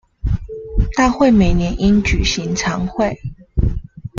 [0.97, 3.19] 大會每年應舉行常會